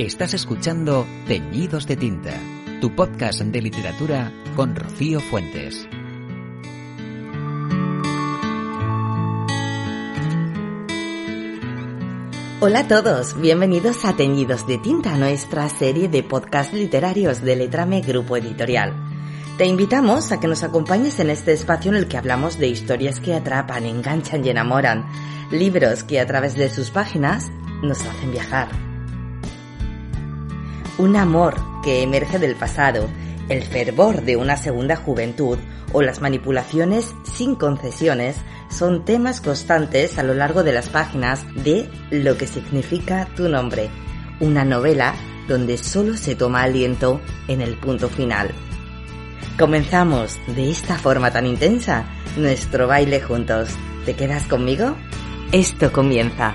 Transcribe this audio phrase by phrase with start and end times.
[0.00, 2.32] Estás escuchando Teñidos de Tinta,
[2.80, 5.86] tu podcast de literatura con Rocío Fuentes.
[12.60, 18.00] Hola a todos, bienvenidos a Teñidos de Tinta, nuestra serie de podcast literarios de Letrame
[18.00, 18.94] Grupo Editorial.
[19.58, 23.20] Te invitamos a que nos acompañes en este espacio en el que hablamos de historias
[23.20, 25.04] que atrapan, enganchan y enamoran,
[25.50, 28.89] libros que a través de sus páginas nos hacen viajar
[31.00, 33.08] un amor que emerge del pasado,
[33.48, 35.58] el fervor de una segunda juventud
[35.92, 38.36] o las manipulaciones sin concesiones
[38.68, 43.88] son temas constantes a lo largo de las páginas de Lo que significa tu nombre,
[44.40, 45.14] una novela
[45.48, 48.50] donde solo se toma aliento en el punto final.
[49.58, 52.04] Comenzamos de esta forma tan intensa
[52.36, 53.70] nuestro baile juntos.
[54.04, 54.96] ¿Te quedas conmigo?
[55.50, 56.54] Esto comienza.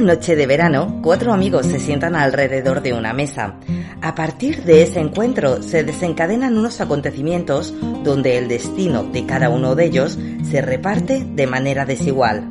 [0.00, 3.56] Noche de verano, cuatro amigos se sientan alrededor de una mesa.
[4.00, 9.74] A partir de ese encuentro se desencadenan unos acontecimientos donde el destino de cada uno
[9.74, 10.16] de ellos
[10.48, 12.48] se reparte de manera desigual.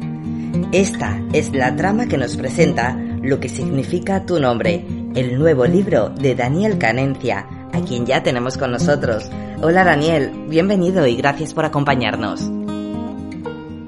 [0.71, 6.09] Esta es la trama que nos presenta lo que significa tu nombre, el nuevo libro
[6.09, 9.23] de Daniel Canencia, a quien ya tenemos con nosotros.
[9.61, 12.41] Hola Daniel, bienvenido y gracias por acompañarnos.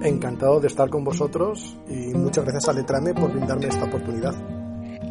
[0.02, 4.34] Encantado de estar con vosotros y muchas gracias a Letrame por brindarme esta oportunidad.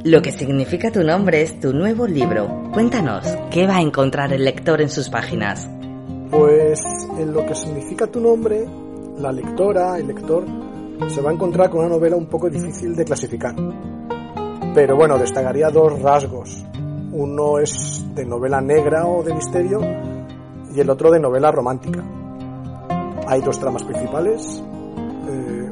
[0.05, 2.70] Lo que significa tu nombre es tu nuevo libro.
[2.72, 5.69] Cuéntanos, ¿qué va a encontrar el lector en sus páginas?
[6.31, 6.81] Pues
[7.19, 8.64] en lo que significa tu nombre,
[9.19, 10.44] la lectora, el lector,
[11.09, 13.55] se va a encontrar con una novela un poco difícil de clasificar.
[14.75, 16.64] Pero bueno, destacaría dos rasgos.
[17.12, 19.81] Uno es de novela negra o de misterio
[20.75, 22.05] y el otro de novela romántica.
[23.26, 24.62] Hay dos tramas principales,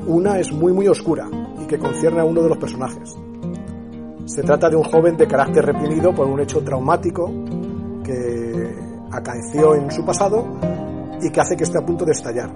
[0.07, 1.29] una es muy muy oscura
[1.61, 3.17] y que concierne a uno de los personajes.
[4.27, 7.31] Se trata de un joven de carácter reprimido por un hecho traumático
[8.05, 8.75] que
[9.11, 10.47] acaeció en su pasado
[11.21, 12.51] y que hace que esté a punto de estallar.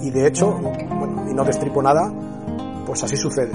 [0.00, 2.12] Y de hecho, bueno, y no destripo nada,
[2.86, 3.52] pues así sucede.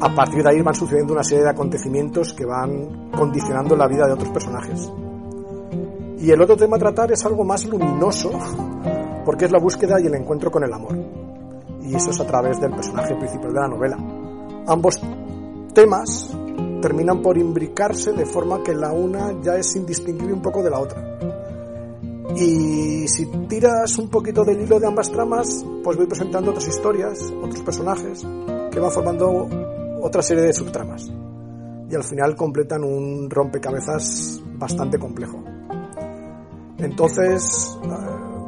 [0.00, 4.06] A partir de ahí van sucediendo una serie de acontecimientos que van condicionando la vida
[4.06, 4.92] de otros personajes.
[6.18, 8.30] Y el otro tema a tratar es algo más luminoso,
[9.24, 11.23] porque es la búsqueda y el encuentro con el amor
[11.84, 13.96] y eso es a través del personaje principal de la novela.
[14.66, 15.00] Ambos
[15.74, 16.30] temas
[16.80, 20.80] terminan por imbricarse de forma que la una ya es indistinguible un poco de la
[20.80, 21.18] otra.
[22.36, 27.32] Y si tiras un poquito del hilo de ambas tramas, pues voy presentando otras historias,
[27.42, 28.26] otros personajes,
[28.70, 29.48] que van formando
[30.00, 31.12] otra serie de subtramas.
[31.90, 35.44] Y al final completan un rompecabezas bastante complejo.
[36.78, 37.78] Entonces,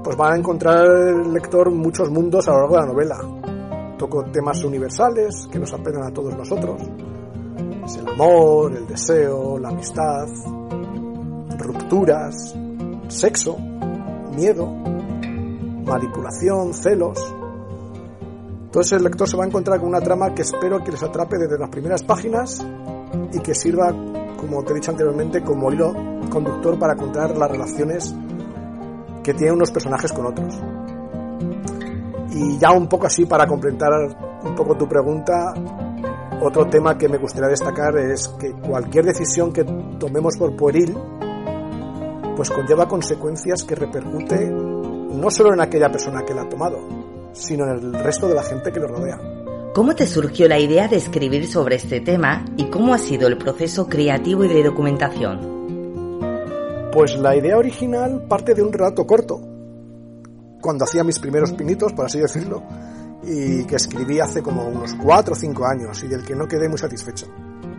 [0.07, 3.97] pues va a encontrar el lector muchos mundos a lo largo de la novela.
[3.99, 6.81] Toco temas universales que nos apelan a todos nosotros.
[6.81, 10.29] El amor, el deseo, la amistad,
[11.59, 12.55] rupturas,
[13.09, 13.57] sexo,
[14.37, 14.69] miedo,
[15.85, 17.35] manipulación, celos.
[18.67, 21.37] Entonces el lector se va a encontrar con una trama que espero que les atrape
[21.37, 22.65] desde las primeras páginas
[23.33, 23.93] y que sirva,
[24.37, 25.93] como te he dicho anteriormente, como hilo
[26.31, 28.15] conductor para contar las relaciones
[29.27, 30.55] que tiene unos personajes con otros.
[32.31, 33.91] Y ya un poco así para completar
[34.45, 35.53] un poco tu pregunta,
[36.41, 39.65] otro tema que me gustaría destacar es que cualquier decisión que
[39.99, 40.97] tomemos por pueril,
[42.37, 46.79] pues conlleva consecuencias que repercute no solo en aquella persona que la ha tomado,
[47.33, 49.19] sino en el resto de la gente que lo rodea.
[49.75, 53.39] ¿Cómo te surgió la idea de escribir sobre este tema y cómo ha sido el
[53.39, 55.56] proceso creativo y de documentación?
[56.97, 59.39] Pues la idea original parte de un relato corto,
[60.63, 62.63] cuando hacía mis primeros pinitos, por así decirlo,
[63.23, 66.71] y que escribí hace como unos 4 o 5 años y del que no quedé
[66.71, 67.27] muy satisfecho.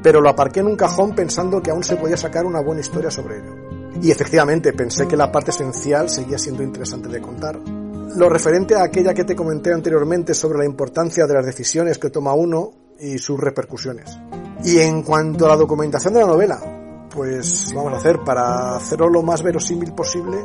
[0.03, 3.09] Pero lo aparqué en un cajón pensando que aún se podía sacar una buena historia
[3.09, 3.56] sobre ello.
[4.03, 7.57] Y efectivamente pensé que la parte esencial seguía siendo interesante de contar.
[7.57, 12.12] Lo referente a aquella que te comenté anteriormente sobre la importancia de las decisiones que
[12.12, 12.69] toma uno
[13.00, 14.15] y sus repercusiones.
[14.63, 19.09] Y en cuanto a la documentación de la novela, pues vamos a hacer para hacerlo
[19.09, 20.38] lo más verosímil posible.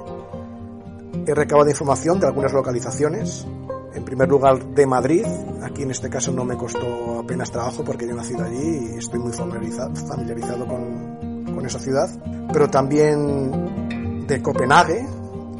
[1.26, 3.47] He recabado información de algunas localizaciones.
[3.94, 5.26] En primer lugar, de Madrid.
[5.62, 8.99] Aquí en este caso no me costó apenas trabajo porque yo he nacido allí y
[8.99, 12.09] estoy muy familiarizado, con, con esa ciudad.
[12.53, 15.06] Pero también de Copenhague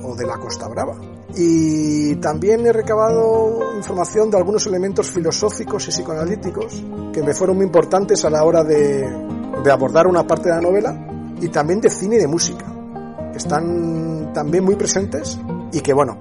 [0.03, 0.97] o de la Costa Brava.
[1.35, 6.83] Y también he recabado información de algunos elementos filosóficos y psicoanalíticos
[7.13, 9.09] que me fueron muy importantes a la hora de,
[9.63, 10.97] de abordar una parte de la novela
[11.41, 12.67] y también de cine y de música.
[13.35, 15.39] están también muy presentes
[15.73, 16.17] y que bueno,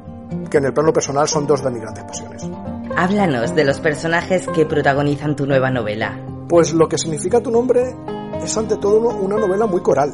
[0.49, 2.49] que en el plano personal son dos de mis grandes pasiones.
[2.95, 6.19] Háblanos de los personajes que protagonizan tu nueva novela.
[6.47, 7.95] Pues lo que significa tu nombre
[8.41, 10.11] es ante todo una novela muy coral,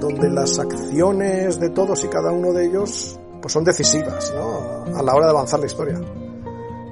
[0.00, 4.96] donde las acciones de todos y cada uno de ellos pues son decisivas ¿no?
[4.96, 6.00] a la hora de avanzar la historia.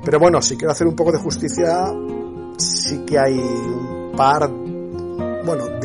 [0.04, 1.86] Pero bueno, si quiero hacer un poco de justicia,
[2.58, 4.50] sí que hay un par,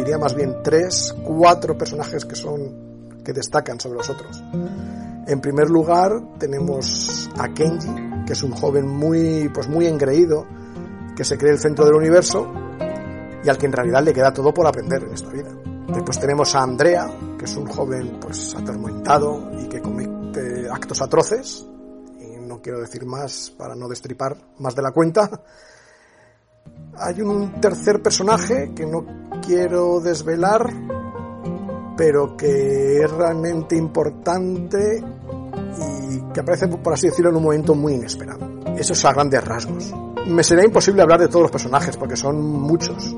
[0.07, 4.42] diría más bien tres, cuatro personajes que son que destacan sobre los otros.
[5.27, 10.48] En primer lugar tenemos a Kenji, que es un joven muy, pues muy engreído,
[11.13, 12.48] que se cree el centro del universo
[13.44, 15.50] y al que en realidad le queda todo por aprender en esta vida.
[15.94, 21.68] Después tenemos a Andrea, que es un joven pues atormentado y que comete actos atroces,
[22.18, 25.30] y no quiero decir más para no destripar más de la cuenta.
[26.99, 29.05] Hay un tercer personaje que no
[29.45, 30.67] quiero desvelar,
[31.95, 35.03] pero que es realmente importante
[35.79, 38.47] y que aparece, por así decirlo, en un momento muy inesperado.
[38.75, 39.94] Eso es a grandes rasgos.
[40.25, 43.15] Me será imposible hablar de todos los personajes porque son muchos.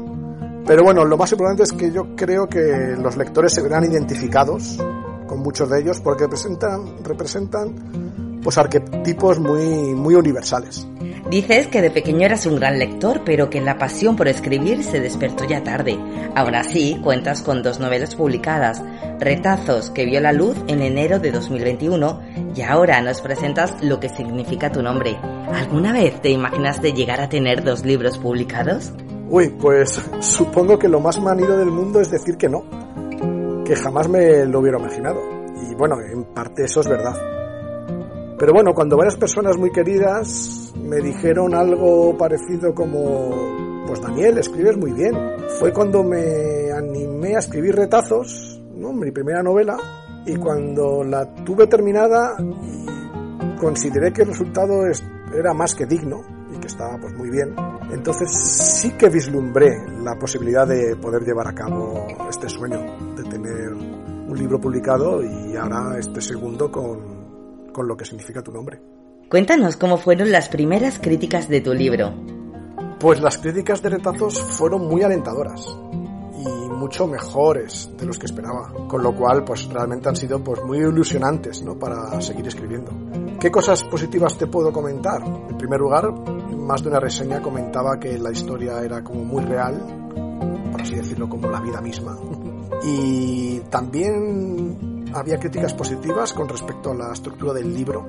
[0.66, 4.78] Pero bueno, lo más importante es que yo creo que los lectores se verán identificados
[5.26, 10.86] con muchos de ellos porque representan, representan pues arquetipos muy, muy universales.
[11.30, 15.00] Dices que de pequeño eras un gran lector, pero que la pasión por escribir se
[15.00, 15.98] despertó ya tarde.
[16.36, 18.82] Aún así, cuentas con dos novelas publicadas,
[19.20, 22.22] Retazos, que vio la luz en enero de 2021,
[22.56, 25.18] y ahora nos presentas lo que significa tu nombre.
[25.54, 28.92] ¿Alguna vez te imaginaste llegar a tener dos libros publicados?
[29.30, 32.64] Uy, pues supongo que lo más manido del mundo es decir que no,
[33.64, 35.20] que jamás me lo hubiera imaginado.
[35.70, 37.39] Y bueno, en parte eso es verdad.
[38.40, 44.78] Pero bueno, cuando varias personas muy queridas me dijeron algo parecido como, pues Daniel, escribes
[44.78, 45.14] muy bien.
[45.60, 49.76] Fue cuando me animé a escribir retazos, mi primera novela,
[50.26, 52.38] y cuando la tuve terminada
[53.60, 54.86] consideré que el resultado
[55.38, 56.22] era más que digno
[56.56, 57.54] y que estaba pues muy bien.
[57.92, 59.70] Entonces sí que vislumbré
[60.02, 62.80] la posibilidad de poder llevar a cabo este sueño,
[63.18, 67.19] de tener un libro publicado y ahora este segundo con
[67.72, 68.82] con lo que significa tu nombre.
[69.30, 72.14] Cuéntanos cómo fueron las primeras críticas de tu libro.
[73.00, 75.66] Pues las críticas de retazos fueron muy alentadoras
[76.34, 80.64] y mucho mejores de los que esperaba, con lo cual pues realmente han sido pues
[80.64, 81.78] muy ilusionantes, ¿no?
[81.78, 82.92] para seguir escribiendo.
[83.40, 85.22] ¿Qué cosas positivas te puedo comentar?
[85.24, 86.12] En primer lugar,
[86.58, 90.10] más de una reseña comentaba que la historia era como muy real,
[90.72, 92.18] por así decirlo, como la vida misma.
[92.82, 98.08] Y también había críticas positivas con respecto a la estructura del libro,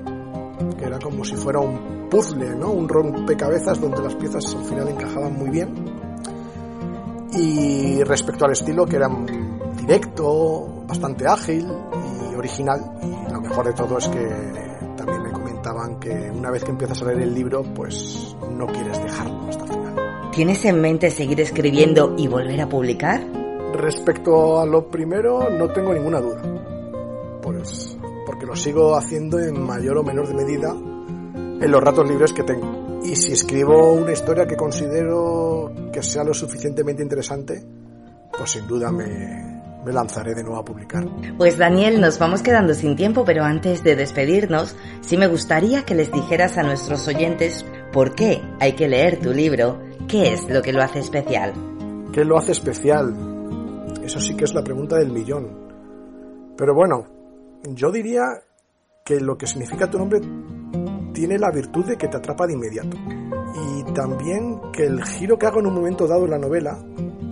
[0.79, 2.71] que era como si fuera un puzzle, ¿no?
[2.71, 5.75] Un rompecabezas donde las piezas al final encajaban muy bien.
[7.33, 9.09] Y respecto al estilo, que era
[9.79, 11.67] directo, bastante ágil
[12.33, 12.81] y original.
[13.03, 14.29] Y lo mejor de todo es que
[14.97, 19.03] también me comentaban que una vez que empiezas a leer el libro, pues no quieres
[19.03, 20.31] dejarlo hasta el final.
[20.33, 23.25] ¿Tienes en mente seguir escribiendo y volver a publicar?
[23.73, 26.50] Respecto a lo primero, no tengo ninguna duda
[28.61, 33.01] sigo haciendo en mayor o menor medida en los ratos libres que tengo.
[33.03, 37.65] Y si escribo una historia que considero que sea lo suficientemente interesante,
[38.37, 41.07] pues sin duda me, me lanzaré de nuevo a publicar.
[41.39, 45.95] Pues Daniel, nos vamos quedando sin tiempo, pero antes de despedirnos, sí me gustaría que
[45.95, 50.61] les dijeras a nuestros oyentes por qué hay que leer tu libro, qué es lo
[50.61, 51.55] que lo hace especial.
[52.13, 53.15] ¿Qué lo hace especial?
[54.05, 55.71] Eso sí que es la pregunta del millón.
[56.57, 57.07] Pero bueno,
[57.69, 58.43] yo diría
[59.05, 60.21] que lo que significa tu nombre
[61.13, 62.97] tiene la virtud de que te atrapa de inmediato.
[62.97, 66.79] Y también que el giro que hago en un momento dado en la novela,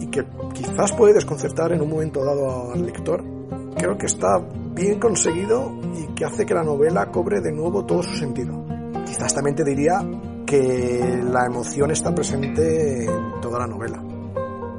[0.01, 3.25] y que quizás puede desconcertar en un momento dado al lector,
[3.77, 4.39] creo que está
[4.75, 8.65] bien conseguido y que hace que la novela cobre de nuevo todo su sentido.
[9.05, 10.01] Quizás también te diría
[10.47, 14.03] que la emoción está presente en toda la novela.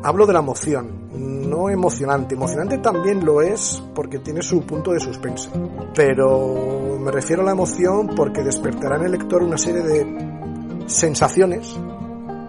[0.02, 1.10] Hablo de la emoción,
[1.50, 2.36] no emocionante.
[2.36, 5.50] Emocionante también lo es porque tiene su punto de suspense.
[5.94, 11.78] Pero me refiero a la emoción porque despertará en el lector una serie de sensaciones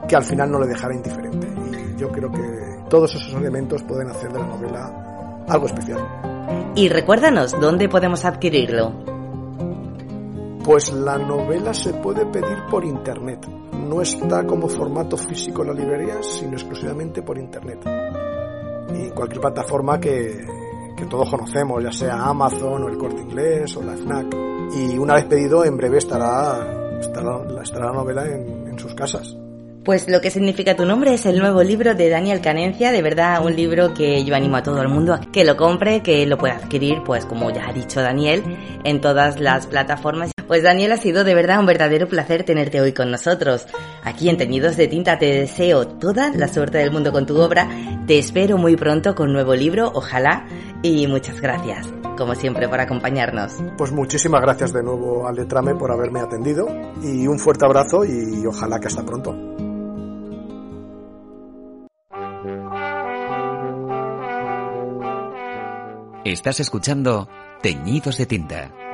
[0.09, 1.49] que al final no le dejará indiferente.
[1.97, 2.41] Y yo creo que
[2.89, 6.71] todos esos elementos pueden hacer de la novela algo especial.
[6.75, 8.93] Y recuérdanos, ¿dónde podemos adquirirlo?
[10.65, 13.45] Pues la novela se puede pedir por internet.
[13.91, 17.81] No está como formato físico en la librería, sino exclusivamente por internet
[18.95, 20.47] y cualquier plataforma que,
[20.97, 24.33] que todos conocemos, ya sea Amazon o el Corte Inglés o la FNAC.
[24.77, 29.37] Y una vez pedido, en breve estará, estará, estará la novela en, en sus casas.
[29.85, 33.45] Pues lo que significa tu nombre es el nuevo libro de Daniel Canencia, de verdad
[33.45, 36.39] un libro que yo animo a todo el mundo a que lo compre, que lo
[36.39, 38.45] pueda adquirir, pues como ya ha dicho Daniel,
[38.85, 40.31] en todas las plataformas.
[40.51, 43.69] Pues Daniel ha sido de verdad un verdadero placer tenerte hoy con nosotros.
[44.03, 47.69] Aquí en Teñidos de Tinta te deseo toda la suerte del mundo con tu obra,
[48.09, 50.49] te espero muy pronto con nuevo libro, ojalá,
[50.83, 51.87] y muchas gracias,
[52.19, 53.59] como siempre, por acompañarnos.
[53.79, 56.67] Pues muchísimas gracias de nuevo al Letrame por haberme atendido
[57.01, 59.37] y un fuerte abrazo y ojalá que hasta pronto.
[66.25, 67.29] Estás escuchando
[67.63, 68.90] Teñidos de Tinta.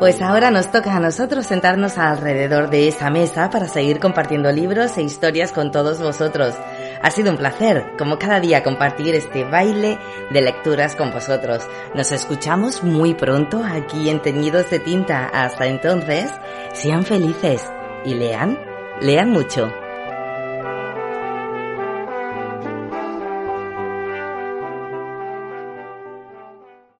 [0.00, 4.96] Pues ahora nos toca a nosotros sentarnos alrededor de esa mesa para seguir compartiendo libros
[4.96, 6.54] e historias con todos vosotros.
[7.02, 9.98] Ha sido un placer, como cada día, compartir este baile
[10.30, 11.68] de lecturas con vosotros.
[11.94, 15.26] Nos escuchamos muy pronto aquí en Teñidos de Tinta.
[15.26, 16.32] Hasta entonces,
[16.72, 17.70] sean felices
[18.02, 18.58] y lean,
[19.02, 19.70] lean mucho.